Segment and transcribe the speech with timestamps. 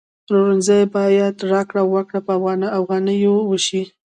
[0.25, 2.33] پلورنځي کی باید راکړه ورکړه په
[2.79, 3.83] افغانیو وشي